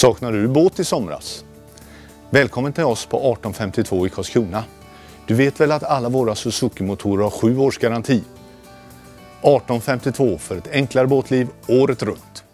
Saknar 0.00 0.32
du 0.32 0.48
båt 0.48 0.78
i 0.78 0.84
somras? 0.84 1.44
Välkommen 2.30 2.72
till 2.72 2.84
oss 2.84 3.06
på 3.06 3.16
1852 3.16 4.06
i 4.06 4.10
Karlskrona. 4.10 4.64
Du 5.26 5.34
vet 5.34 5.60
väl 5.60 5.72
att 5.72 5.84
alla 5.84 6.08
våra 6.08 6.34
Suzuki-motorer 6.34 7.22
har 7.22 7.30
sju 7.30 7.58
års 7.58 7.78
garanti? 7.78 8.16
1852 8.16 10.38
för 10.38 10.56
ett 10.56 10.68
enklare 10.72 11.06
båtliv 11.06 11.48
året 11.68 12.02
runt. 12.02 12.44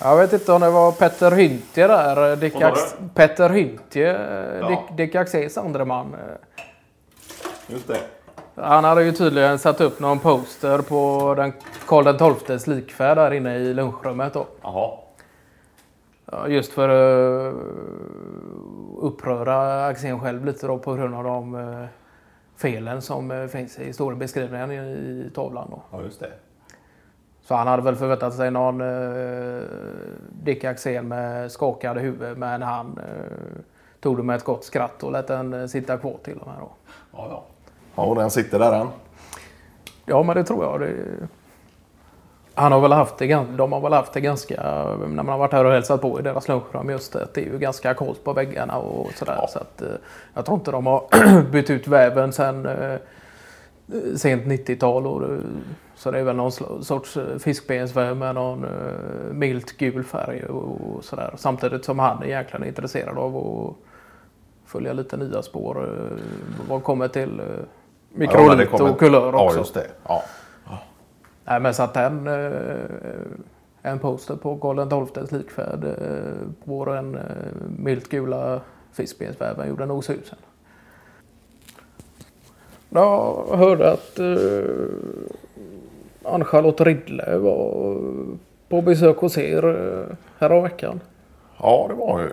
Jag 0.00 0.16
vet 0.16 0.32
inte 0.32 0.52
om 0.52 0.60
det 0.60 0.70
var 0.70 0.92
Petter 0.92 1.30
Hyntje 1.30 1.86
där. 1.86 2.36
Dick 2.36 2.54
Vad 2.54 2.62
var 2.62 2.70
Ax- 2.70 2.94
Petter 3.14 3.50
Hyntje, 3.50 4.12
Ja. 4.60 4.68
Dick, 4.68 4.96
Dick 4.96 5.14
Axés 5.14 5.58
andre 5.58 5.84
man. 5.84 6.16
Just 7.66 7.88
det. 7.88 8.00
Han 8.54 8.84
hade 8.84 9.04
ju 9.04 9.12
tydligen 9.12 9.58
satt 9.58 9.80
upp 9.80 10.00
någon 10.00 10.18
poster 10.18 10.78
på 10.78 11.34
den 11.36 11.52
Karl 11.86 12.34
XIIs 12.38 12.66
likfärd 12.66 13.16
där 13.16 13.34
inne 13.34 13.56
i 13.56 13.74
lunchrummet. 13.74 14.34
Då. 14.34 14.46
Jaha. 14.62 14.90
Just 16.48 16.72
för 16.72 16.88
att 16.88 17.54
eh, 17.54 17.60
uppröra 18.98 19.86
Axén 19.86 20.20
själv 20.20 20.44
lite 20.44 20.66
då 20.66 20.78
på 20.78 20.94
grund 20.94 21.14
av 21.14 21.24
de 21.24 21.54
eh, 21.54 21.84
felen 22.56 23.02
som 23.02 23.30
eh, 23.30 23.46
finns 23.46 23.78
i 23.78 23.84
historiebeskrivningen 23.84 24.70
i, 24.70 24.84
i 25.26 25.30
tavlan. 25.34 25.68
Då. 25.70 25.82
Ja, 25.90 26.02
just 26.02 26.20
det. 26.20 26.32
Så 27.42 27.54
han 27.54 27.66
hade 27.66 27.82
väl 27.82 27.96
förväntat 27.96 28.34
sig 28.34 28.50
någon 28.50 28.80
eh, 28.80 29.62
Dick 30.42 30.64
Axén 30.64 31.08
med 31.08 31.52
skakade 31.52 32.00
huvud 32.00 32.38
men 32.38 32.62
han 32.62 32.98
eh, 32.98 33.60
tog 34.00 34.16
det 34.16 34.22
med 34.22 34.36
ett 34.36 34.44
gott 34.44 34.64
skratt 34.64 35.02
och 35.02 35.12
lät 35.12 35.26
den 35.26 35.68
sitta 35.68 35.98
kvar 35.98 36.16
till 36.24 36.38
och 36.38 36.46
med. 36.46 36.56
Då. 36.60 36.70
Ja, 37.12 37.26
ja. 37.30 37.44
Ja, 37.94 38.02
och 38.02 38.14
den 38.14 38.30
sitter 38.30 38.58
där 38.58 38.80
än. 38.80 38.86
Ja 40.04 40.22
men 40.22 40.36
det 40.36 40.44
tror 40.44 40.64
jag. 40.64 40.80
Det... 40.80 40.94
Han 42.58 42.72
har 42.72 42.80
väl 42.80 42.92
haft 42.92 43.18
det, 43.18 43.44
de 43.56 43.72
har 43.72 43.80
väl 43.80 43.92
haft 43.92 44.12
det 44.12 44.20
ganska, 44.20 44.54
när 44.98 45.06
man 45.22 45.28
har 45.28 45.38
varit 45.38 45.52
här 45.52 45.64
och 45.64 45.72
hälsat 45.72 46.00
på 46.00 46.18
i 46.20 46.22
deras 46.22 46.48
lunchrum 46.48 46.90
just 46.90 47.12
det, 47.12 47.22
att 47.22 47.34
det 47.34 47.40
är 47.40 47.52
ju 47.52 47.58
ganska 47.58 47.94
kallt 47.94 48.24
på 48.24 48.32
väggarna 48.32 48.78
och 48.78 49.12
sådär. 49.14 49.36
Ja. 49.40 49.46
Så 49.48 49.58
att, 49.58 49.82
eh, 49.82 49.88
jag 50.34 50.44
tror 50.44 50.58
inte 50.58 50.70
de 50.70 50.86
har 50.86 51.02
bytt 51.50 51.70
ut 51.70 51.86
väven 51.88 52.32
sen 52.32 52.66
eh, 52.66 52.94
sent 54.16 54.44
90-tal. 54.44 55.06
Och, 55.06 55.20
det- 55.20 55.40
så 55.96 56.10
det 56.10 56.18
är 56.18 56.22
väl 56.22 56.36
någon 56.36 56.52
sorts 56.84 57.16
eh, 57.16 57.38
fiskbensväv 57.38 58.16
med 58.16 58.34
någon 58.34 58.64
eh, 58.64 58.70
milt 59.32 59.76
gul 59.78 60.04
färg 60.04 60.44
och, 60.44 61.04
sådär. 61.04 61.34
Samtidigt 61.36 61.84
som 61.84 61.98
han 61.98 62.22
är 62.22 62.26
egentligen 62.26 62.66
intresserad 62.66 63.18
av 63.18 63.36
att 63.36 63.74
följa 64.70 64.92
lite 64.92 65.16
nya 65.16 65.42
spår. 65.42 65.84
Eh, 65.84 66.18
vad 66.68 66.84
kommer 66.84 67.08
till 67.08 67.40
eh, 67.40 67.46
Ja, 67.46 68.18
mikrolit 68.18 68.70
kommer- 68.70 68.90
och 68.90 68.98
kulör 68.98 69.34
också. 69.34 69.38
Ja, 69.54 69.58
just 69.58 69.74
det. 69.74 69.86
Ja. 70.08 70.22
Nej, 71.48 71.60
men 71.60 71.74
satt 71.74 71.96
en, 71.96 72.26
eh, 72.26 72.80
en 73.82 73.98
poster 73.98 74.36
på 74.36 74.56
Karl 74.56 75.06
XIIs 75.06 75.32
likfärd 75.32 75.84
eh, 75.84 76.48
på 76.64 76.84
den 76.84 77.14
eh, 77.14 77.22
milt 77.78 78.08
gula 78.08 78.60
fiskbensväven 78.92 79.68
gjorde 79.68 79.86
nog 79.86 80.04
susen. 80.04 80.38
Jag 82.90 83.46
hörde 83.56 83.92
att 83.92 84.18
Ann-Charlotte 86.22 86.80
Ridle 86.80 87.36
var 87.38 87.96
på 88.68 88.82
besök 88.82 89.16
hos 89.16 89.38
er 89.38 90.06
härom 90.38 90.62
veckan. 90.62 91.00
ja, 91.62 91.86
det 91.88 91.94
var 91.94 92.20
ju. 92.20 92.30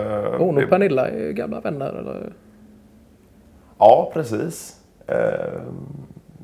Eh, 0.00 0.38
Hon 0.38 0.54
det- 0.54 0.64
och 0.64 0.70
Pernilla 0.70 1.08
är 1.08 1.32
gamla 1.32 1.60
vänner 1.60 1.92
eller? 1.92 2.32
Ja, 3.78 4.10
precis. 4.14 4.80
Eh, 5.06 5.62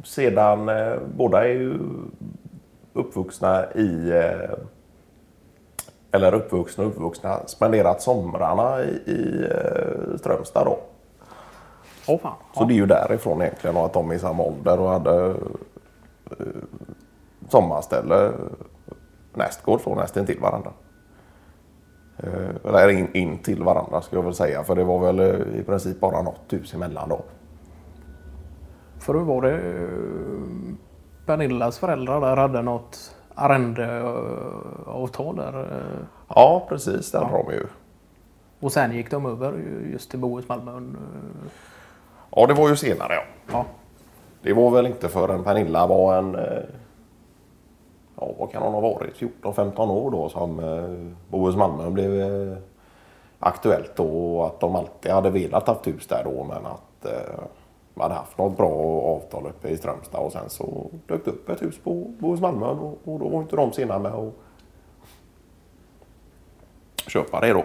sedan, 0.07 0.69
eh, 0.69 0.97
båda 1.17 1.45
är 1.45 1.53
ju 1.53 1.79
uppvuxna 2.93 3.73
i, 3.75 4.11
eh, 4.11 4.59
eller 6.13 6.35
uppvuxna 6.35 6.85
och 6.85 6.91
uppvuxna, 6.91 7.47
spenderat 7.47 8.03
somrarna 8.03 8.83
i, 8.83 9.11
i 9.11 9.49
eh, 9.51 10.17
Strömstad 10.19 10.65
då. 10.67 10.79
Åh 12.09 12.21
fan. 12.21 12.35
Så 12.55 12.65
det 12.65 12.75
är 12.75 12.77
ju 12.77 12.87
därifrån 12.87 13.43
egentligen 13.43 13.77
och 13.77 13.85
att 13.85 13.93
de 13.93 14.11
är 14.11 14.15
i 14.15 14.19
samma 14.19 14.43
ålder 14.43 14.81
och 14.81 14.89
hade 14.89 15.35
eh, 16.31 16.47
sommarställe 17.49 18.33
nästgård 19.35 19.81
så 19.81 19.95
nästan 19.95 20.27
till 20.27 20.41
varandra. 20.41 20.73
Eh, 22.19 22.57
eller 22.65 22.89
in, 22.89 23.09
in 23.15 23.39
till 23.39 23.63
varandra 23.63 24.03
ska 24.03 24.17
jag 24.17 24.23
väl 24.23 24.35
säga 24.35 24.65
för 24.65 24.75
det 24.75 24.85
var 24.85 24.99
väl 24.99 25.19
eh, 25.19 25.61
i 25.61 25.63
princip 25.63 26.01
bara 26.01 26.23
något 26.23 26.53
hus 26.53 26.75
emellan 26.75 27.09
då. 27.09 27.25
För 29.07 29.15
hur 29.15 29.25
var 29.25 29.43
det? 29.43 29.61
Pernillas 31.27 31.79
föräldrar 31.79 32.21
där 32.21 32.37
hade 32.37 32.63
något 32.63 33.15
arrendeavtal 33.35 35.37
där. 35.37 35.61
eh, 35.61 35.67
Ja 36.29 36.67
precis, 36.69 37.11
den 37.13 37.23
har 37.25 37.45
de 37.45 37.53
ju. 37.53 37.67
Och 38.61 38.73
sen 38.73 38.93
gick 38.93 39.11
de 39.11 39.27
över 39.27 39.53
just 39.93 40.11
till 40.11 40.19
Bohus 40.19 40.49
Malmön. 40.49 40.97
eh, 40.97 41.03
Ja 42.37 42.47
det 42.47 42.55
var 42.55 42.69
ju 42.69 42.77
senare 42.77 43.15
ja. 43.15 43.23
Ja. 43.53 43.65
Det 44.43 44.53
var 44.53 44.71
väl 44.71 44.87
inte 44.87 45.09
förrän 45.09 45.45
Pernilla 45.45 45.87
var 45.87 46.19
en, 46.19 46.35
eh, 46.35 46.63
ja 48.21 48.31
vad 48.39 48.51
kan 48.53 48.63
hon 48.63 48.73
ha 48.75 48.81
varit, 48.81 49.17
14-15 49.43 49.91
år 49.91 50.11
då 50.11 50.29
som 50.29 50.59
eh, 50.61 51.07
Bohus 51.31 51.57
Malmö 51.57 51.91
blev 51.91 52.57
aktuellt 53.39 53.97
då 53.97 54.39
och 54.39 54.47
att 54.47 54.61
de 54.61 54.77
alltid 54.77 55.13
hade 55.13 55.31
velat 55.31 55.69
haft 55.69 55.87
hus 55.87 56.07
där 56.07 56.25
då 56.25 56.45
men 56.45 56.67
att 56.67 57.07
hade 58.03 58.15
haft 58.15 58.39
något 58.39 58.57
bra 58.57 58.71
avtal 59.03 59.47
uppe 59.47 59.69
i 59.69 59.77
Strömstad 59.77 60.21
och 60.21 60.33
sen 60.33 60.51
så 60.51 60.91
dök 61.07 61.25
det 61.25 61.31
upp 61.31 61.49
ett 61.49 61.63
hus 61.63 61.79
på 61.85 61.95
Bohus 62.19 62.41
Malmö 62.41 62.67
och, 62.67 62.99
och 63.05 63.19
då 63.21 63.29
var 63.29 63.41
inte 63.41 63.57
de 63.57 63.73
sena 63.73 63.99
med 63.99 64.13
att 64.13 64.33
köpa 67.07 67.41
det 67.41 67.53
då. 67.53 67.65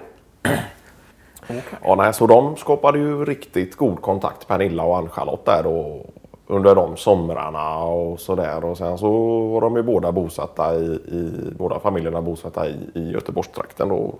Ja, 1.83 1.95
nej, 1.95 2.13
så 2.13 2.27
de 2.27 2.55
skapade 2.55 2.99
ju 2.99 3.25
riktigt 3.25 3.75
god 3.75 4.01
kontakt, 4.01 4.47
Pernilla 4.47 4.83
och 4.83 4.97
Ann-Charlotte 4.97 5.45
där 5.45 5.63
då 5.63 6.05
under 6.47 6.75
de 6.75 6.97
somrarna 6.97 7.83
och 7.83 8.19
sådär. 8.19 8.65
Och 8.65 8.77
sen 8.77 8.97
så 8.97 9.39
var 9.47 9.61
de 9.61 9.75
ju 9.75 9.83
båda 9.83 10.11
bosatta 10.11 10.75
i, 10.75 10.85
i 10.93 11.53
båda 11.57 11.79
familjerna 11.79 12.21
bosatta 12.21 12.67
i, 12.69 12.89
i 12.95 13.11
Göteborgstrakten 13.11 13.89
då 13.89 14.15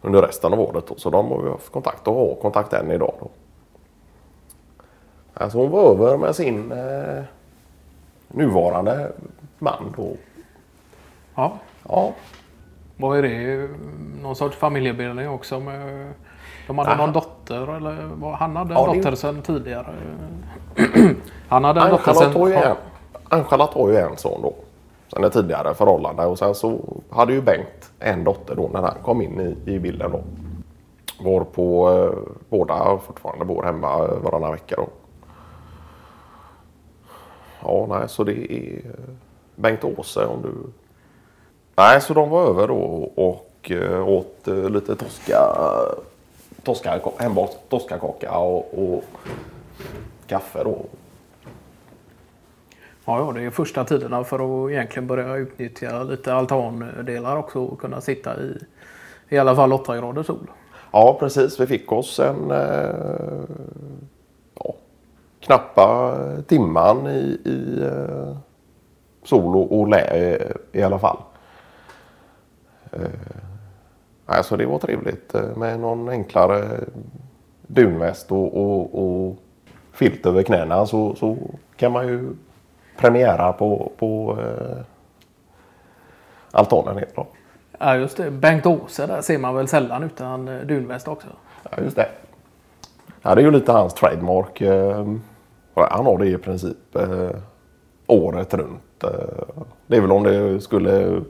under 0.00 0.22
resten 0.22 0.52
av 0.52 0.60
året. 0.60 0.86
Då. 0.86 0.94
Så 0.96 1.10
de 1.10 1.30
har 1.30 1.42
ju 1.42 1.50
haft 1.50 1.72
kontakt 1.72 2.08
och 2.08 2.14
har 2.14 2.34
kontakt 2.34 2.72
än 2.72 2.90
idag. 2.90 3.14
Då. 3.20 3.28
Alltså 5.34 5.58
hon 5.58 5.70
var 5.70 5.90
över 5.90 6.16
med 6.16 6.36
sin 6.36 6.72
eh, 6.72 7.22
nuvarande 8.28 9.12
man 9.58 9.94
då. 9.96 10.12
ja. 11.34 11.52
Ja, 11.88 12.12
Vad 12.96 13.18
är 13.18 13.22
det? 13.22 13.68
Någon 14.22 14.36
sorts 14.36 14.56
familjebildning 14.56 15.28
också? 15.28 15.60
Med, 15.60 16.12
de 16.66 16.78
hade 16.78 16.90
Aha. 16.90 16.98
någon 17.06 17.12
dotter 17.12 17.76
eller? 17.76 18.10
vad- 18.14 18.34
Han 18.34 18.56
hade 18.56 18.74
en 18.74 18.80
Ja, 18.80 18.90
det- 18.92 18.96
dotter 18.96 19.14
sedan 19.14 19.42
tidigare. 19.42 19.86
Han 21.48 21.64
hade 21.64 21.80
en 21.80 21.90
dotter 21.90 22.10
Ann-Charlotte 22.10 22.32
sedan... 22.32 22.50
ja. 22.52 22.62
en, 22.70 22.76
Ann-Charlotte 23.38 23.74
har 23.74 23.88
ju 23.88 23.96
en 23.96 24.16
son 24.16 24.42
då. 24.42 24.54
Sen 25.12 25.24
ett 25.24 25.32
tidigare 25.32 25.74
förhållande 25.74 26.26
och 26.26 26.38
sen 26.38 26.54
så 26.54 26.78
hade 27.10 27.32
ju 27.32 27.40
Bengt 27.42 27.90
en 27.98 28.24
dotter 28.24 28.54
då 28.54 28.70
när 28.72 28.80
han 28.82 28.94
kom 29.02 29.22
in 29.22 29.40
i, 29.66 29.70
i 29.74 29.78
bilden 29.78 30.10
då. 30.12 30.20
Var 31.20 31.44
på 31.44 31.90
eh, 31.92 32.32
båda 32.48 32.98
fortfarande 32.98 33.44
bor 33.44 33.62
hemma 33.62 33.96
varannan 34.06 34.52
vecka 34.52 34.76
då. 34.76 34.88
Ja, 37.64 37.86
nej, 37.88 38.08
så 38.08 38.24
det 38.24 38.52
är 38.52 38.76
eh, 38.76 39.14
Bengt 39.56 39.84
Åse 39.84 40.26
om 40.26 40.42
du... 40.42 40.52
Nej, 41.76 42.00
så 42.00 42.14
de 42.14 42.30
var 42.30 42.46
över 42.46 42.68
då 42.68 43.12
och 43.14 43.70
eh, 43.70 44.08
åt 44.08 44.48
eh, 44.48 44.70
lite 44.70 44.96
toska, 44.96 45.38
toska, 46.62 47.00
hembakt 47.18 47.58
toskakaka 47.68 48.38
och, 48.38 48.94
och 48.94 49.04
kaffe 50.26 50.64
då. 50.64 50.84
Ja, 53.04 53.18
ja, 53.18 53.32
det 53.32 53.42
är 53.42 53.50
första 53.50 53.84
tiderna 53.84 54.24
för 54.24 54.64
att 54.64 54.70
egentligen 54.70 55.06
börja 55.06 55.36
utnyttja 55.36 56.02
lite 56.02 56.34
altandelar 56.34 57.36
också 57.36 57.64
och 57.64 57.80
kunna 57.80 58.00
sitta 58.00 58.40
i 58.40 58.58
i 59.28 59.38
alla 59.38 59.56
fall 59.56 59.72
8 59.72 59.96
grader 59.96 60.22
sol. 60.22 60.50
Ja, 60.92 61.16
precis. 61.20 61.60
Vi 61.60 61.66
fick 61.66 61.92
oss 61.92 62.20
en 62.20 62.50
eh, 62.50 63.44
knappa 65.44 66.16
timman 66.46 67.06
i, 67.06 67.38
i 67.44 67.82
eh, 67.84 68.36
sol 69.22 69.56
och, 69.56 69.80
och 69.80 69.88
lä 69.88 70.00
eh, 70.00 70.50
i 70.72 70.82
alla 70.82 70.98
fall. 70.98 71.16
Alltså 74.26 74.56
det 74.56 74.66
var 74.66 74.78
trevligt 74.78 75.34
med 75.56 75.80
någon 75.80 76.08
enklare 76.08 76.80
dunväst 77.66 78.32
och, 78.32 78.56
och, 78.56 79.04
och 79.04 79.36
filt 79.92 80.26
över 80.26 80.42
knäna 80.42 80.86
så, 80.86 81.14
så 81.14 81.36
kan 81.76 81.92
man 81.92 82.06
ju 82.08 82.28
premiära 82.96 83.52
på, 83.52 83.92
på 83.98 84.38
eh, 84.40 84.76
altanen 86.50 86.98
helt 86.98 87.14
bra. 87.14 87.26
Ja, 87.78 87.96
just 87.96 88.16
det. 88.16 88.30
Bengt 88.30 88.66
Åse 88.66 89.06
där 89.06 89.20
ser 89.20 89.38
man 89.38 89.54
väl 89.54 89.68
sällan 89.68 90.02
utan 90.02 90.46
dunväst 90.46 91.08
också. 91.08 91.28
Ja, 91.70 91.82
just 91.82 91.96
det. 91.96 92.08
Ja, 93.22 93.34
det 93.34 93.40
är 93.40 93.44
ju 93.44 93.50
lite 93.50 93.72
hans 93.72 93.94
trademark. 93.94 94.60
eh, 94.60 95.06
han 95.74 96.06
har 96.06 96.18
det 96.18 96.26
i 96.26 96.38
princip 96.38 96.96
eh, 96.96 97.30
året 98.06 98.54
runt. 98.54 99.04
Eh, 99.04 99.64
det 99.86 99.96
är 99.96 100.00
väl 100.00 100.12
om 100.12 100.22
det 100.22 100.60
skulle 100.60 101.22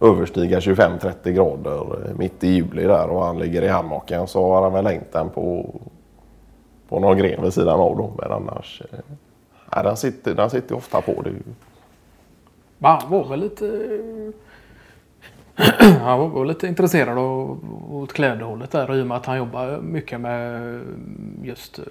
överstiga 0.00 0.58
25-30 0.60 1.30
grader 1.30 2.14
mitt 2.18 2.44
i 2.44 2.48
juli 2.48 2.82
där 2.82 3.08
och 3.08 3.24
han 3.24 3.38
ligger 3.38 3.62
i 3.62 3.68
hammocken 3.68 4.26
så 4.26 4.52
har 4.52 4.62
han 4.62 4.72
väl 4.72 4.86
hängt 4.86 5.12
den 5.12 5.30
på, 5.30 5.74
på 6.88 7.00
någon 7.00 7.18
gren 7.18 7.42
vid 7.42 7.54
sidan 7.54 7.80
av 7.80 7.96
då. 7.96 8.12
Men 8.18 8.32
annars, 8.32 8.82
eh, 8.92 8.98
nej, 9.74 9.84
den, 9.84 9.96
sitter, 9.96 10.34
den 10.34 10.50
sitter 10.50 10.76
ofta 10.76 11.00
på. 11.00 11.22
Det. 11.22 11.30
Han 12.80 13.10
var 13.10 13.28
väl 13.28 13.40
lite... 13.40 13.90
Han 16.00 16.18
var 16.18 16.28
väl 16.28 16.48
lite 16.48 16.66
intresserad 16.66 17.18
av 17.18 17.58
åt 17.90 18.12
klädhållet 18.12 18.70
där 18.70 18.96
i 18.96 19.02
och 19.02 19.06
med 19.06 19.16
att 19.16 19.26
han 19.26 19.38
jobbar 19.38 19.80
mycket 19.82 20.20
med 20.20 20.80
just 21.42 21.78
eh, 21.78 21.84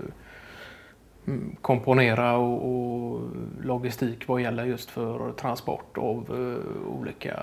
komponera 1.62 2.38
och, 2.38 2.66
och 2.66 3.22
logistik 3.62 4.28
vad 4.28 4.42
gäller 4.42 4.66
just 4.66 4.90
för 4.90 5.32
transport 5.32 5.98
av 5.98 6.32
uh, 6.32 6.58
olika 7.00 7.36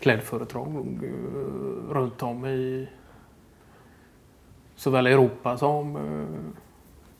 klädföretag 0.00 1.00
uh, 1.02 1.92
runt 1.92 2.22
om 2.22 2.46
i 2.46 2.88
såväl 4.76 5.06
Europa 5.06 5.56
som 5.56 5.96
uh, 5.96 6.26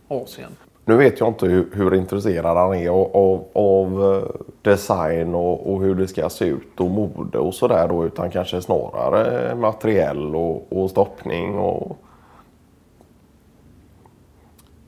Asien. 0.09 0.51
Nu 0.85 0.97
vet 0.97 1.21
jag 1.21 1.29
inte 1.29 1.47
hur, 1.47 1.71
hur 1.73 1.95
intresserad 1.95 2.57
han 2.57 2.75
är 2.75 2.89
av, 2.89 3.17
av, 3.17 3.45
av 3.53 4.23
design 4.63 5.35
och, 5.35 5.73
och, 5.73 5.81
hur 5.83 5.95
det 5.95 6.09
ska 6.09 6.29
se 6.29 6.45
ut 6.45 6.81
och 6.81 6.91
mode 6.91 7.39
och 7.39 7.55
sådär 7.55 7.89
då 7.89 8.07
utan 8.07 8.31
kanske 8.31 8.63
snarare 8.63 9.55
materiell 9.55 10.35
och, 10.35 10.73
och 10.73 10.91
stoppning 10.91 11.59
och 11.59 11.99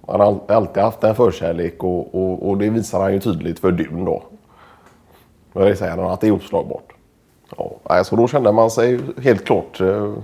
han 0.06 0.20
har 0.20 0.40
alltid 0.48 0.82
haft 0.82 1.04
en 1.04 1.14
förkärlek 1.14 1.84
och, 1.84 2.14
och, 2.14 2.48
och 2.48 2.58
det 2.58 2.70
visar 2.70 3.00
han 3.00 3.12
ju 3.12 3.20
tydligt 3.20 3.58
för 3.58 3.72
Dun 3.72 4.04
då. 4.04 4.22
Men 5.52 5.64
det 5.64 5.76
säger 5.76 5.96
han 5.96 6.10
att 6.10 6.20
det 6.20 6.26
är 6.26 6.32
oslagbart. 6.32 6.92
Ja, 7.56 7.76
alltså 7.82 8.16
då 8.16 8.28
kände 8.28 8.52
man 8.52 8.70
sig 8.70 9.00
helt 9.22 9.44
klart, 9.44 9.80
eh, 9.80 10.14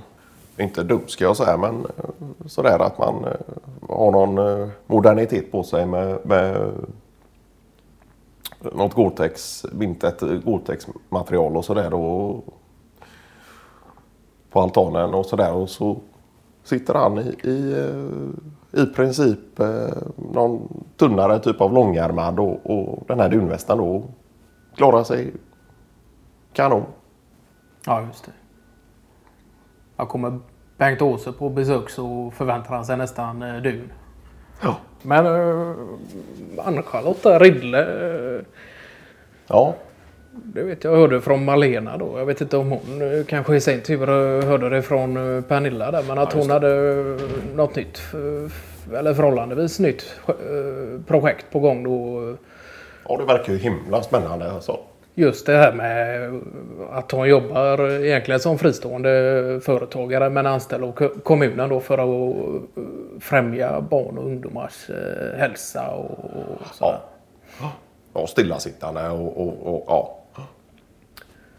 inte 0.59 0.83
dum 0.83 1.01
ska 1.07 1.25
jag 1.25 1.37
säga, 1.37 1.57
men 1.57 1.81
eh, 1.81 2.47
sådär 2.47 2.79
att 2.79 2.99
man 2.99 3.25
eh, 3.25 3.97
har 3.97 4.11
någon 4.11 4.71
modernitet 4.87 5.53
på 5.53 5.63
sig 5.63 5.87
med, 5.87 6.19
med 6.27 6.71
något 8.61 8.95
Gore-Tex, 8.95 9.65
vintet 9.73 10.21
Gore-Tex 10.21 10.89
material 11.09 11.57
och 11.57 11.65
sådär 11.65 11.91
då. 11.91 12.41
På 14.51 14.61
altanen 14.61 15.15
och 15.15 15.27
sådär 15.27 15.53
och 15.53 15.71
så 15.71 15.97
sitter 16.65 16.95
han 16.95 17.19
i, 17.19 17.49
i 17.49 17.87
i 18.73 18.87
princip 18.87 19.61
eh, 19.61 19.89
någon 20.17 20.85
tunnare 20.97 21.39
typ 21.39 21.61
av 21.61 21.73
långärmad 21.73 22.41
och, 22.41 22.71
och 22.71 23.05
den 23.09 23.21
här 23.21 23.29
dunvästen 23.29 23.79
då 23.79 24.03
klarar 24.77 25.05
sig 25.05 25.33
kanon. 26.53 26.85
Ja, 27.87 28.03
just 28.03 28.25
det. 28.25 28.33
Jag 29.97 30.09
kommer 30.09 30.39
Bengt 30.77 31.03
Åse 31.03 31.33
på 31.33 31.51
besök 31.51 31.91
så 31.91 32.31
förväntar 32.31 32.75
han 32.75 32.85
sig 32.85 32.97
nästan 32.97 33.43
eh, 33.43 33.63
dun. 33.63 33.93
Ja. 34.63 34.77
Men 35.03 35.27
eh, 35.27 35.75
Ann-Charlotte 36.67 37.39
Rille. 37.41 37.81
Eh, 38.39 38.45
ja. 39.47 39.75
Det 40.35 40.63
vet 40.63 40.85
jag 40.85 40.97
hörde 40.97 41.21
från 41.21 41.45
Malena 41.45 41.97
då. 41.97 42.19
Jag 42.19 42.27
vet 42.27 42.41
inte 42.41 42.57
om 42.57 42.71
hon 42.71 43.03
eh, 43.03 43.25
kanske 43.25 43.57
i 43.57 43.61
sin 43.61 43.81
tur 43.81 44.07
hörde 44.43 44.69
det 44.69 44.83
från 44.83 45.37
eh, 45.37 45.43
Pernilla 45.43 45.91
där. 45.91 46.03
Men 46.03 46.19
att 46.19 46.35
ja, 46.35 46.41
hon 46.41 46.51
hade 46.51 46.91
eh, 46.91 47.55
något 47.55 47.77
nytt, 47.77 48.01
eller 48.95 49.15
förhållandevis 49.15 49.79
nytt 49.79 50.21
projekt 51.07 51.47
på 51.51 51.59
gång 51.59 51.83
då. 51.83 52.37
Ja, 53.09 53.17
det 53.17 53.25
verkar 53.25 53.53
ju 53.53 53.59
himla 53.59 54.03
spännande 54.03 54.53
alltså. 54.53 54.79
Just 55.15 55.47
det 55.47 55.57
här 55.57 55.73
med 55.73 56.31
att 56.93 57.13
hon 57.13 57.29
jobbar 57.29 57.91
egentligen 57.91 58.41
som 58.41 58.59
fristående 58.59 59.61
företagare 59.63 60.31
men 60.31 60.47
anställd 60.47 60.85
av 60.85 60.93
kommunen 61.23 61.69
då 61.69 61.81
för 61.81 61.99
att 61.99 62.63
främja 63.23 63.81
barn 63.81 64.19
och 64.19 64.25
ungdomars 64.25 64.91
hälsa 65.37 65.91
och 65.91 66.67
så. 66.73 66.85
Ja. 67.61 67.73
ja, 68.15 68.27
stillasittande 68.27 69.09
och, 69.09 69.47
och, 69.47 69.75
och 69.75 69.85
ja. 69.87 70.22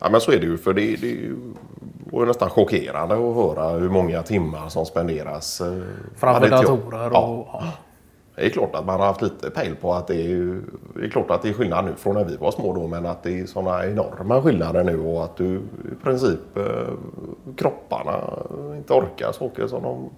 Ja 0.04 0.10
men 0.10 0.22
så 0.22 0.32
är 0.32 0.40
det 0.40 0.46
ju 0.46 0.58
för 0.58 0.74
det, 0.74 0.96
det 0.96 1.30
var 2.12 2.20
ju 2.20 2.26
nästan 2.26 2.50
chockerande 2.50 3.16
att 3.16 3.36
höra 3.36 3.70
hur 3.70 3.90
många 3.90 4.24
timmar 4.24 4.70
som 4.70 4.86
spenderas. 4.86 5.62
Eh, 5.62 5.84
Framför 6.16 6.50
datorer 6.50 7.08
och... 7.08 7.48
Ja. 7.54 7.64
Det 8.36 8.46
är 8.46 8.50
klart 8.50 8.76
att 8.76 8.86
man 8.86 9.00
har 9.00 9.08
haft 9.08 9.22
lite 9.22 9.50
pejl 9.50 9.76
på 9.76 9.94
att 9.94 10.08
det 10.08 10.32
är, 10.32 10.62
det 10.96 11.06
är 11.06 11.10
klart 11.10 11.32
att 11.32 11.42
det 11.42 11.50
är 11.50 11.54
skillnad 11.54 11.86
nu 11.86 11.96
från 11.96 12.16
när 12.16 12.24
vi 12.24 12.36
var 12.38 12.52
små 12.52 12.74
då 12.74 12.88
men 12.88 13.06
att 13.06 13.24
det 13.24 13.40
är 13.40 13.46
sådana 13.46 13.86
enorma 13.86 14.42
skillnader 14.42 14.84
nu 14.84 15.00
och 15.00 15.24
att 15.24 15.36
du 15.36 15.56
i 15.56 16.04
princip 16.04 16.58
eh, 16.58 16.94
kropparna 17.58 18.20
inte 18.76 18.94
orkar 18.94 19.32
saker 19.32 19.68
som 19.68 19.84
de 19.84 20.10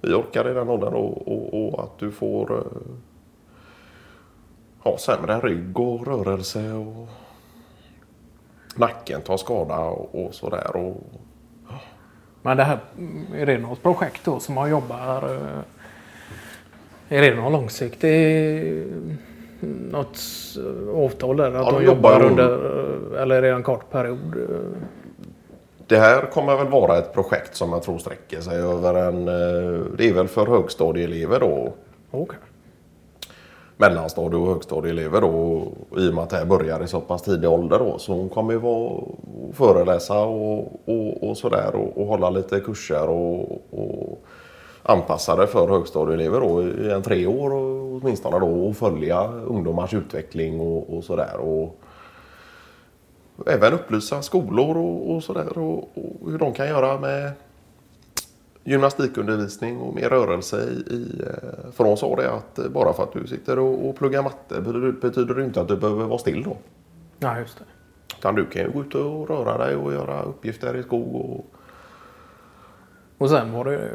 vi 0.00 0.14
orkar 0.14 0.50
i 0.50 0.54
den 0.54 0.68
åldern 0.68 0.94
och, 0.94 1.28
och, 1.28 1.68
och 1.68 1.84
att 1.84 1.98
du 1.98 2.10
får 2.10 2.52
eh, 2.52 2.92
ha 4.78 4.98
sämre 4.98 5.40
rygg 5.40 5.80
och 5.80 6.06
rörelse 6.06 6.72
och 6.72 7.08
nacken 8.78 9.22
tar 9.22 9.36
skada 9.36 9.78
och, 9.78 10.24
och 10.24 10.34
sådär. 10.34 10.76
Och... 10.76 10.96
Men 12.42 12.56
det 12.56 12.64
här, 12.64 12.78
är 13.34 13.46
det 13.46 13.58
något 13.58 13.82
projekt 13.82 14.24
då 14.24 14.40
som 14.40 14.54
man 14.54 14.70
jobbar... 14.70 15.34
Eh, 15.34 15.60
är 17.08 17.22
det 17.22 17.34
någon 17.34 17.52
långsiktig 17.52 18.86
något 19.90 20.18
avtal 20.94 21.36
där? 21.36 21.46
Att 21.46 21.66
ja, 21.66 21.72
de, 21.72 21.84
jobbar, 21.84 22.12
jobbar 22.12 22.26
under, 22.26 23.18
eller 23.22 23.36
är 23.36 23.42
det 23.42 23.50
en 23.50 23.62
kort 23.62 23.90
period? 23.90 24.48
Det 25.86 25.98
här 25.98 26.30
kommer 26.30 26.56
väl 26.56 26.68
vara 26.68 26.98
ett 26.98 27.12
projekt 27.12 27.56
som 27.56 27.72
jag 27.72 27.82
tror 27.82 27.98
sträcker 27.98 28.40
sig 28.40 28.58
över 28.58 28.94
en... 28.94 29.28
Eh, 29.28 29.80
det 29.98 30.08
är 30.08 30.12
väl 30.12 30.28
för 30.28 30.46
högstadieelever 30.46 31.40
då. 31.40 31.72
Okay 32.10 32.38
mellanstadie 33.76 34.38
och 34.38 34.46
högstadieelever 34.46 35.20
då 35.20 35.62
i 35.96 36.10
och 36.10 36.14
med 36.14 36.24
att 36.24 36.30
det 36.30 36.36
här 36.36 36.44
börjar 36.44 36.84
i 36.84 36.86
så 36.86 37.00
pass 37.00 37.22
tidig 37.22 37.50
ålder 37.50 37.78
då. 37.78 37.98
Så 37.98 38.12
hon 38.12 38.28
kommer 38.28 38.52
ju 38.52 38.58
vara 38.58 39.02
föreläsa 39.52 40.24
och, 40.24 40.58
och, 40.84 41.28
och 41.28 41.36
sådär 41.36 41.74
och, 41.74 42.00
och, 42.00 42.06
hålla 42.06 42.30
lite 42.30 42.60
kurser 42.60 43.08
och, 43.08 43.40
och 43.70 44.24
anpassade 44.82 45.46
för 45.46 45.68
högstadieelever 45.68 46.40
då 46.40 46.62
i 46.62 46.90
en 46.90 47.02
tre 47.02 47.26
år 47.26 47.52
åtminstone 48.02 48.38
då 48.38 48.68
och 48.68 48.76
följa 48.76 49.28
ungdomars 49.28 49.94
utveckling 49.94 50.60
och, 50.60 50.96
och 50.96 51.04
sådär. 51.04 51.36
Och 51.36 51.80
även 53.46 53.72
upplysa 53.72 54.22
skolor 54.22 54.76
och, 54.76 55.14
och 55.14 55.24
sådär 55.24 55.58
och, 55.58 55.78
och 55.94 56.30
hur 56.30 56.38
de 56.38 56.52
kan 56.52 56.68
göra 56.68 57.00
med 57.00 57.32
gymnastikundervisning 58.66 59.78
och 59.78 59.94
mer 59.94 60.08
rörelse 60.08 60.56
i, 60.56 60.94
i 60.94 61.22
eh, 61.26 61.70
för 61.72 61.84
de 61.84 61.96
sa 61.96 62.16
det 62.16 62.30
att 62.30 62.58
eh, 62.58 62.68
bara 62.68 62.92
för 62.92 63.02
att 63.02 63.12
du 63.12 63.26
sitter 63.26 63.58
och, 63.58 63.88
och 63.88 63.96
pluggar 63.96 64.22
matte 64.22 64.60
betyder, 65.00 65.34
det 65.34 65.44
inte 65.44 65.60
att 65.60 65.68
du 65.68 65.76
behöver 65.76 66.04
vara 66.04 66.18
still 66.18 66.42
då. 66.42 66.56
Ja, 67.18 67.38
just 67.38 67.58
det. 67.58 67.64
Utan 68.18 68.34
du 68.34 68.46
kan 68.46 68.62
ju 68.62 68.70
gå 68.70 68.80
ut 68.80 68.94
och 68.94 69.28
röra 69.28 69.58
dig 69.58 69.76
och 69.76 69.92
göra 69.92 70.22
uppgifter 70.22 70.76
i 70.76 70.82
skog 70.82 71.14
och... 71.14 71.46
Och 73.18 73.30
sen 73.30 73.52
var 73.52 73.64
det, 73.64 73.90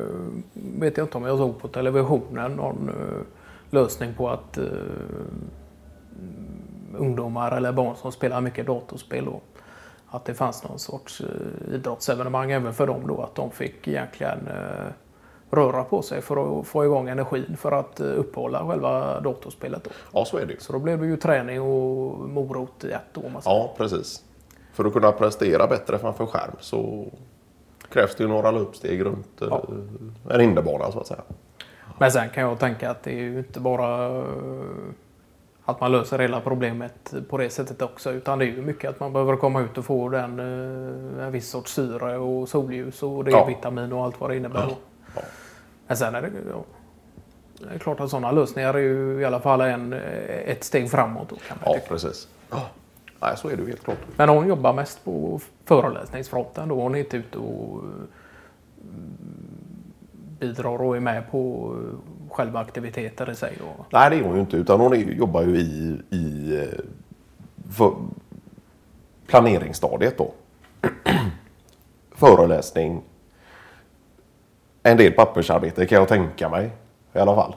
vet 0.53 0.97
jag 0.97 1.05
inte 1.05 1.17
om 1.17 1.25
jag 1.25 1.37
såg 1.37 1.59
på 1.59 1.67
televisionen, 1.67 2.51
någon 2.51 2.89
uh, 2.89 3.21
lösning 3.69 4.13
på 4.13 4.29
att 4.29 4.57
uh, 4.57 4.65
ungdomar 6.97 7.57
eller 7.57 7.71
barn 7.71 7.95
som 7.95 8.11
spelar 8.11 8.41
mycket 8.41 8.67
datorspel 8.67 9.25
då, 9.25 9.41
att 10.11 10.25
det 10.25 10.33
fanns 10.33 10.63
någon 10.63 10.79
sorts 10.79 11.21
eh, 11.21 11.75
idrottsevenemang 11.75 12.51
även 12.51 12.73
för 12.73 12.87
dem 12.87 13.07
då. 13.07 13.21
Att 13.21 13.35
de 13.35 13.51
fick 13.51 13.87
egentligen 13.87 14.47
eh, 14.47 14.91
röra 15.51 15.83
på 15.83 16.01
sig 16.01 16.21
för 16.21 16.59
att 16.59 16.67
få 16.67 16.85
igång 16.85 17.09
energin 17.09 17.57
för 17.57 17.71
att 17.71 17.99
eh, 17.99 18.05
uppehålla 18.05 18.67
själva 18.67 19.19
datorspelet. 19.19 19.83
Då. 19.83 19.89
Ja, 20.13 20.25
så 20.25 20.37
är 20.37 20.45
det 20.45 20.61
Så 20.61 20.73
då 20.73 20.79
blev 20.79 20.99
det 20.99 21.07
ju 21.07 21.17
träning 21.17 21.61
och 21.61 22.29
morot 22.29 22.83
i 22.83 22.91
ett 22.91 23.17
år. 23.17 23.31
Ja, 23.45 23.73
precis. 23.77 24.23
För 24.73 24.85
att 24.85 24.93
kunna 24.93 25.11
prestera 25.11 25.67
bättre 25.67 25.97
framför 25.97 26.25
skärm 26.25 26.55
så 26.59 27.05
krävs 27.89 28.15
det 28.15 28.23
ju 28.23 28.29
några 28.29 28.51
löpsteg 28.51 29.05
runt 29.05 29.27
ja. 29.39 29.65
en 30.29 30.39
hinderbana 30.39 30.91
så 30.91 30.99
att 30.99 31.07
säga. 31.07 31.21
Men 31.99 32.11
sen 32.11 32.29
kan 32.29 32.43
jag 32.43 32.59
tänka 32.59 32.91
att 32.91 33.03
det 33.03 33.11
är 33.11 33.21
ju 33.21 33.37
inte 33.37 33.59
bara 33.59 34.23
att 35.71 35.81
man 35.81 35.91
löser 35.91 36.19
hela 36.19 36.41
problemet 36.41 37.13
på 37.29 37.37
det 37.37 37.49
sättet 37.49 37.81
också. 37.81 38.11
Utan 38.11 38.39
det 38.39 38.45
är 38.45 38.47
ju 38.47 38.61
mycket 38.61 38.89
att 38.89 38.99
man 38.99 39.13
behöver 39.13 39.35
komma 39.35 39.61
ut 39.61 39.77
och 39.77 39.85
få 39.85 40.09
den, 40.09 40.39
eh, 40.39 41.25
en 41.25 41.31
viss 41.31 41.49
sorts 41.49 41.73
syre 41.73 42.17
och 42.17 42.49
solljus 42.49 43.03
och 43.03 43.23
D-vitamin 43.23 43.89
ja. 43.89 43.95
och 43.95 44.03
allt 44.03 44.19
vad 44.19 44.29
det 44.29 44.37
innebär. 44.37 44.67
Ja. 44.69 44.77
Ja. 45.15 45.21
Men 45.87 45.97
sen 45.97 46.15
är 46.15 46.21
det, 46.21 46.31
ja, 46.49 46.63
det 47.59 47.75
är 47.75 47.79
klart 47.79 47.99
att 47.99 48.09
sådana 48.09 48.31
lösningar 48.31 48.73
är 48.73 48.79
ju 48.79 49.21
i 49.21 49.25
alla 49.25 49.39
fall 49.39 49.61
en, 49.61 49.93
ett 50.45 50.63
steg 50.63 50.91
framåt. 50.91 51.29
Då, 51.29 51.35
kan 51.35 51.57
man 51.61 51.73
ja, 51.73 51.73
tycka. 51.73 51.87
precis. 51.87 52.27
Ja. 52.49 52.61
Nej, 53.19 53.37
så 53.37 53.49
är 53.49 53.55
det 53.55 53.61
ju 53.61 53.67
helt 53.67 53.83
klart. 53.83 53.97
Men 54.17 54.29
hon 54.29 54.47
jobbar 54.47 54.73
mest 54.73 55.03
på 55.03 55.39
föreläsningsfronten 55.65 56.69
då. 56.69 56.75
Hon 56.75 56.95
är 56.95 56.99
inte 56.99 57.17
ute 57.17 57.37
och 57.37 57.79
mm, 57.79 58.07
bidrar 60.39 60.81
och 60.81 60.95
är 60.95 60.99
med 60.99 61.31
på 61.31 61.75
själva 62.31 62.59
aktiviteter 62.59 63.29
i 63.31 63.35
sig? 63.35 63.53
Då? 63.59 63.85
Nej, 63.89 64.09
det 64.09 64.15
är 64.15 64.23
hon 64.23 64.35
ju 64.35 64.39
inte. 64.41 64.57
Utan 64.57 64.79
hon 64.79 64.93
är, 64.93 64.97
jobbar 64.97 65.41
ju 65.41 65.57
i, 65.57 66.01
i 66.09 66.57
eh, 66.59 67.87
planeringsstadiet 69.27 70.17
då. 70.17 70.31
Föreläsning. 72.15 73.01
En 74.83 74.97
del 74.97 75.11
pappersarbete 75.11 75.85
kan 75.85 75.97
jag 75.97 76.07
tänka 76.07 76.49
mig 76.49 76.69
i 77.13 77.19
alla 77.19 77.35
fall. 77.35 77.55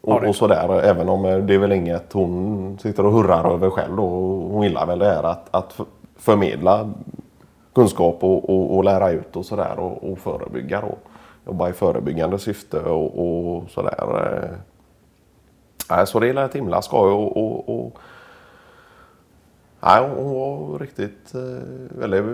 Och, 0.00 0.24
och 0.24 0.36
sådär, 0.36 0.80
även 0.82 1.08
om 1.08 1.24
eh, 1.24 1.38
det 1.38 1.54
är 1.54 1.58
väl 1.58 1.72
inget 1.72 2.12
hon 2.12 2.78
sitter 2.78 3.06
och 3.06 3.12
hurrar 3.12 3.52
över 3.54 3.70
själv 3.70 3.96
då. 3.96 4.06
Hon 4.52 4.62
gillar 4.62 4.86
väl 4.86 4.98
det 4.98 5.08
här 5.14 5.22
att, 5.22 5.54
att 5.54 5.72
för- 5.72 5.86
förmedla 6.16 6.90
kunskap 7.74 8.18
och, 8.24 8.50
och, 8.50 8.76
och 8.76 8.84
lära 8.84 9.10
ut 9.10 9.36
och 9.36 9.46
sådär 9.46 9.78
och, 9.78 10.12
och 10.12 10.18
förebygga 10.18 10.80
då. 10.80 10.98
Jobba 11.46 11.68
i 11.68 11.72
förebyggande 11.72 12.38
syfte 12.38 12.80
och, 12.80 13.18
och 13.18 13.70
sådär. 13.70 14.42
Eh, 14.44 14.58
nej, 15.90 16.06
så 16.06 16.20
det 16.20 16.32
lät 16.32 16.54
himla 16.54 16.82
skoj 16.82 17.10
och, 17.10 17.36
och, 17.36 17.68
och 17.68 17.98
Nej, 19.80 20.08
hon 20.16 20.34
var 20.34 20.78
riktigt 20.78 21.34
eh, 21.34 21.98
väldigt 21.98 22.24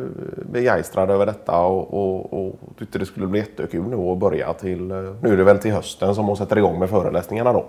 begeistrad 0.53 1.11
över 1.11 1.27
detta 1.27 1.59
och, 1.59 1.95
och, 1.95 2.33
och 2.33 2.55
tyckte 2.79 2.99
det 2.99 3.07
skulle 3.07 3.27
bli 3.27 3.41
jättekul 3.41 3.89
nu 3.89 3.97
att 3.97 4.19
börja 4.19 4.53
till, 4.53 4.91
eh, 4.91 5.15
nu 5.23 5.33
är 5.33 5.37
det 5.37 5.45
väl 5.45 5.59
till 5.59 5.73
hösten 5.73 6.15
som 6.15 6.27
hon 6.27 6.37
sätter 6.37 6.59
igång 6.59 6.79
med 6.79 6.91
föreläsningarna 6.91 7.53
då. 7.53 7.67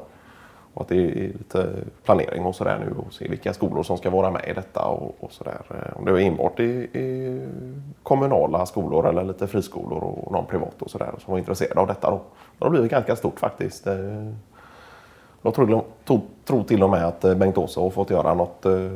Och 0.73 0.81
att 0.81 0.87
det 0.87 0.95
är 0.95 1.15
lite 1.37 1.69
planering 2.03 2.45
och 2.45 2.55
sådär 2.55 2.79
nu 2.85 2.95
och 3.07 3.13
se 3.13 3.27
vilka 3.27 3.53
skolor 3.53 3.83
som 3.83 3.97
ska 3.97 4.09
vara 4.09 4.31
med 4.31 4.49
i 4.49 4.53
detta 4.53 4.85
och, 4.85 5.15
och 5.19 5.31
sådär. 5.31 5.61
Om 5.95 6.05
det 6.05 6.11
är 6.11 6.17
enbart 6.17 6.59
i, 6.59 6.63
i 6.93 7.41
kommunala 8.03 8.65
skolor 8.65 9.07
eller 9.09 9.23
lite 9.23 9.47
friskolor 9.47 10.03
och 10.03 10.31
någon 10.31 10.45
privat 10.45 10.81
och 10.81 10.89
sådär 10.91 11.11
som 11.19 11.31
var 11.31 11.37
intresserade 11.39 11.79
av 11.81 11.87
detta 11.87 12.11
då. 12.11 12.21
Det 12.59 12.65
har 12.65 12.69
blivit 12.69 12.91
ganska 12.91 13.15
stort 13.15 13.39
faktiskt. 13.39 13.87
Eh, 13.87 13.95
Jag 15.41 15.53
tror, 15.53 15.83
tror, 16.45 16.63
till 16.63 16.83
och 16.83 16.89
med 16.89 17.05
att 17.07 17.23
eh, 17.23 17.35
Bengt-Åse 17.35 17.79
har 17.79 17.89
fått 17.89 18.09
göra 18.09 18.33
något 18.33 18.65
eh, 18.65 18.91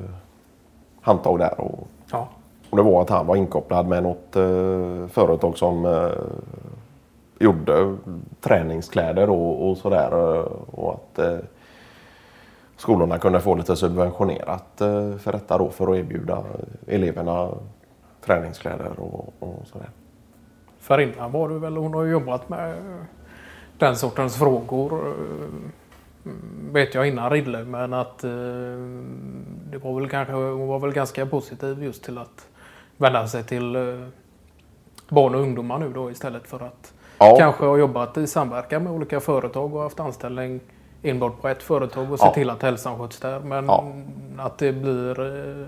handtag 1.02 1.40
där. 1.40 1.62
Och, 1.62 1.88
Ja. 2.12 2.28
och 2.70 2.78
det 2.78 2.84
var 2.84 3.02
att 3.02 3.10
han 3.10 3.28
var 3.28 3.36
inkopplad 3.36 3.88
med 3.88 4.04
något 4.04 4.36
eh, 4.36 5.08
företag 5.08 5.58
som 5.58 5.86
eh, 5.86 6.12
gjorde 7.40 7.96
träningskläder 8.42 9.30
och, 9.30 9.70
och 9.70 9.78
sådär. 9.78 10.36
eh, 10.36 10.46
Och 10.72 10.94
att 10.94 11.20
eh, 11.20 11.38
skolorna 12.78 13.18
kunde 13.18 13.40
få 13.40 13.56
lite 13.56 13.76
subventionerat 13.76 14.82
eh, 14.82 15.16
för 15.18 15.32
detta 15.32 15.58
då 15.58 15.70
för 15.70 15.92
att 15.92 15.98
erbjuda 15.98 16.44
eleverna 16.88 17.50
träningskläder 18.28 19.00
och, 19.00 19.34
och 19.40 19.68
sådär. 19.68 19.90
För 20.80 21.00
innan 21.00 21.32
var 21.32 21.50
det 21.50 21.60
väl, 21.60 21.78
hon 21.78 21.94
har 21.94 22.04
ju 22.04 22.12
jobbat 22.12 22.50
med 22.50 22.76
den 23.78 23.96
sortens 23.96 24.38
frågor. 24.38 25.08
eh, 25.08 25.14
Vet 26.72 26.96
jag 26.96 27.08
innan 27.08 27.30
Ridley, 27.30 27.64
men 27.64 27.94
att 27.94 28.24
eh, 28.24 28.30
det 29.72 29.78
var 29.84 30.00
väl 30.00 30.10
kanske, 30.10 30.34
hon 30.34 30.68
var 30.68 30.80
väl 30.80 30.92
ganska 30.94 31.26
positiv 31.26 31.84
just 31.84 32.04
till 32.04 32.18
att 32.18 32.48
vända 32.98 33.28
sig 33.28 33.44
till 33.44 33.76
eh, 33.76 33.82
barn 35.10 35.36
och 35.36 35.42
ungdomar 35.42 35.78
nu 35.80 35.90
då 35.94 36.12
istället 36.12 36.48
för 36.48 36.60
att 36.64 36.94
Ja. 37.20 37.36
kanske 37.40 37.66
ha 37.66 37.78
jobbat 37.78 38.18
i 38.18 38.28
samverkan 38.28 38.84
med 38.84 38.94
olika 38.94 39.20
företag 39.20 39.76
och 39.76 39.82
haft 39.82 40.00
anställning 40.00 40.60
enbart 41.04 41.42
på 41.42 41.48
ett 41.48 41.64
företag 41.64 42.12
och 42.12 42.20
se 42.20 42.26
Ja. 42.26 42.34
till 42.34 42.50
att 42.50 42.62
hälsan 42.62 42.98
sköts 43.00 43.20
där. 43.20 43.40
Men 43.40 43.66
Ja. 43.66 43.92
att 44.38 44.58
det 44.58 44.72
blir 44.74 45.20
eh, 45.20 45.66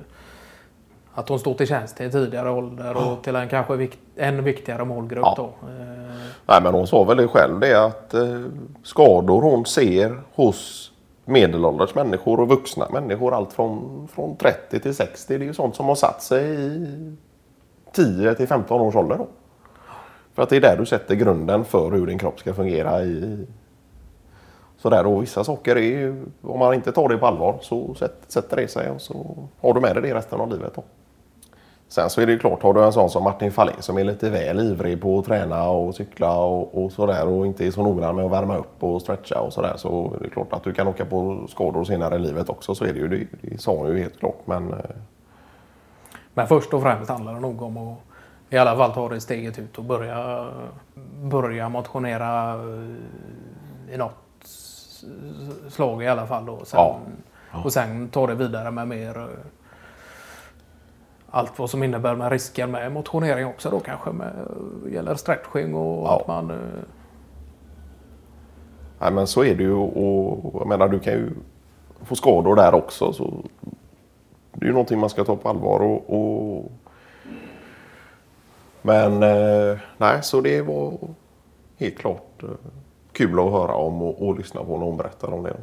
att 1.13 1.29
hon 1.29 1.39
står 1.39 1.53
till 1.53 1.67
tjänst 1.67 2.01
i 2.01 2.11
tidigare 2.11 2.51
ålder 2.51 2.97
och 3.11 3.23
till 3.23 3.35
en 3.35 3.49
kanske 3.49 3.73
vik- 3.75 3.97
en 4.15 4.43
viktigare 4.43 4.85
målgrupp 4.85 5.23
Ja. 5.25 5.33
då. 5.37 5.43
Eh, 5.43 6.15
Nej, 6.45 6.61
men 6.63 6.73
hon 6.73 6.87
sa 6.87 7.03
väl 7.03 7.17
det 7.17 7.27
själv 7.27 7.59
det 7.59 7.85
att 7.85 8.13
eh, 8.13 8.41
skador 8.83 9.41
hon 9.41 9.65
ser 9.65 10.21
hos 10.35 10.91
medelålders 11.25 11.95
människor 11.95 12.39
och 12.39 12.47
vuxna 12.49 12.87
människor 12.93 13.33
allt 13.33 13.53
från, 13.53 14.07
från 14.13 14.35
30 14.37 14.79
till 14.79 14.95
60 14.95 15.37
det 15.37 15.43
är 15.43 15.47
ju 15.47 15.53
sånt 15.53 15.75
som 15.75 15.85
har 15.85 15.95
satt 15.95 16.21
sig 16.21 16.65
i 16.65 17.15
10 17.93 18.35
till 18.35 18.47
15 18.47 18.81
års 18.81 18.95
ålder. 18.95 19.17
Då. 19.17 19.27
För 20.33 20.43
att 20.43 20.49
det 20.49 20.55
är 20.55 20.61
där 20.61 20.77
du 20.77 20.85
sätter 20.85 21.15
grunden 21.15 21.65
för 21.65 21.91
hur 21.91 22.07
din 22.07 22.17
kropp 22.19 22.39
ska 22.39 22.53
fungera 22.53 23.01
i 23.03 23.45
sådär 24.77 25.05
och 25.05 25.23
vissa 25.23 25.43
saker 25.43 25.75
är 25.75 25.81
ju, 25.81 26.25
om 26.41 26.59
man 26.59 26.73
inte 26.73 26.91
tar 26.91 27.09
det 27.09 27.17
på 27.17 27.25
allvar 27.25 27.57
så 27.61 27.95
sätt, 27.95 28.15
sätter 28.27 28.55
det 28.57 28.67
sig 28.67 28.89
och 28.91 29.01
så 29.01 29.47
har 29.61 29.73
du 29.73 29.79
med 29.81 29.95
dig 29.95 30.01
det 30.03 30.13
resten 30.13 30.41
av 30.41 30.49
livet. 30.51 30.71
Då. 30.75 30.83
Sen 31.89 32.09
så 32.09 32.21
är 32.21 32.25
det 32.25 32.31
ju 32.31 32.39
klart, 32.39 32.63
har 32.63 32.73
du 32.73 32.83
en 32.83 32.93
sån 32.93 33.09
som 33.09 33.23
Martin 33.23 33.51
Fahlin 33.51 33.75
som 33.79 33.97
är 33.97 34.03
lite 34.03 34.29
väl 34.29 34.59
ivrig 34.59 35.01
på 35.01 35.19
att 35.19 35.25
träna 35.25 35.69
och 35.69 35.95
cykla 35.95 36.37
och, 36.39 36.83
och 36.83 36.91
sådär 36.91 37.27
och 37.27 37.45
inte 37.45 37.67
är 37.67 37.71
så 37.71 37.83
noggrann 37.83 38.15
med 38.15 38.25
att 38.25 38.31
värma 38.31 38.57
upp 38.57 38.83
och 38.83 39.01
stretcha 39.01 39.39
och 39.39 39.53
sådär 39.53 39.73
så 39.77 40.13
är 40.19 40.23
det 40.23 40.29
klart 40.29 40.53
att 40.53 40.63
du 40.63 40.73
kan 40.73 40.87
åka 40.87 41.05
på 41.05 41.45
skador 41.49 41.83
senare 41.83 42.15
i 42.15 42.19
livet 42.19 42.49
också. 42.49 42.75
Så 42.75 42.85
är 42.85 42.93
det 42.93 42.99
ju. 42.99 43.07
Det, 43.07 43.27
det 43.41 43.61
sa 43.61 43.75
hon 43.75 43.87
ju 43.87 43.99
helt 44.01 44.19
klart. 44.19 44.37
Men 44.45 44.73
eh, 44.73 44.79
Men 46.33 46.47
först 46.47 46.73
och 46.73 46.81
främst 46.81 47.09
handlar 47.09 47.33
det 47.33 47.39
nog 47.39 47.61
om 47.61 47.77
att 47.77 47.97
i 48.49 48.57
alla 48.57 48.75
fall 48.77 48.93
ta 48.93 49.09
det 49.09 49.21
steget 49.21 49.59
ut 49.59 49.77
och 49.77 49.83
börja, 49.83 50.47
börja 51.21 51.69
motionera 51.69 52.53
eh, 52.53 53.93
i 53.93 53.97
något 53.97 54.13
slag 55.69 56.03
i 56.03 56.07
alla 56.07 56.27
fall. 56.27 56.45
Då. 56.45 56.59
Sen, 56.65 56.79
Ja. 57.51 57.63
Och 57.63 57.73
sen 57.73 58.09
ta 58.09 58.27
det 58.27 58.35
vidare 58.35 58.71
med 58.71 58.87
mer 58.87 59.17
eh, 59.17 59.25
allt 61.31 61.59
vad 61.59 61.69
som 61.69 61.83
innebär 61.83 62.15
med 62.15 62.31
risken 62.31 62.71
med 62.71 62.91
motionering 62.91 63.45
också 63.45 63.69
då 63.69 63.79
kanske. 63.79 64.11
Med, 64.11 64.27
eh, 64.87 64.93
gäller 64.93 65.15
stretching 65.15 65.75
och 65.75 66.07
Ja. 66.07 66.19
att 66.19 66.27
man... 66.27 66.51
eh, 66.51 66.57
Nej, 69.01 69.11
men 69.11 69.27
så 69.27 69.43
är 69.43 69.55
det 69.55 69.63
ju 69.63 69.73
och 69.73 70.51
jag 70.59 70.67
menar 70.67 70.87
du 70.87 70.99
kan 70.99 71.13
ju 71.13 71.29
få 72.03 72.15
skador 72.15 72.55
där 72.55 72.73
också. 72.73 73.13
Så 73.13 73.33
det 74.53 74.65
är 74.65 74.67
ju 74.67 74.71
någonting 74.71 74.99
man 74.99 75.09
ska 75.09 75.23
ta 75.23 75.35
på 75.35 75.49
allvar. 75.49 75.79
Och, 75.79 76.19
och... 76.19 76.71
Men 78.81 79.23
eh, 79.23 79.77
nej, 79.97 80.23
så 80.23 80.41
det 80.41 80.61
var 80.61 80.93
helt 81.77 81.97
klart 81.97 82.43
kul 83.11 83.39
att 83.39 83.51
höra 83.51 83.75
om 83.75 84.01
och, 84.01 84.27
och 84.27 84.37
lyssna 84.37 84.63
på 84.63 84.77
när 84.77 84.85
hon 84.85 84.97
berättar 84.97 85.33
om 85.33 85.43
det. 85.43 85.57